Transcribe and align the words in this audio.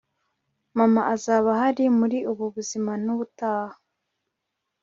mama 0.77 1.01
azaba 1.13 1.49
ahari 1.55 1.85
muri 1.99 2.17
ubu 2.31 2.45
buzima 2.55 2.91
nubutaha 3.03 3.75